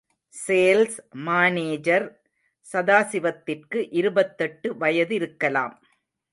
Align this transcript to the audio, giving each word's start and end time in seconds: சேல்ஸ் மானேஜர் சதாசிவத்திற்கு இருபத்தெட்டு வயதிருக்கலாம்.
சேல்ஸ் 0.33 0.95
மானேஜர் 1.27 2.07
சதாசிவத்திற்கு 2.73 3.79
இருபத்தெட்டு 3.91 4.77
வயதிருக்கலாம். 4.77 5.75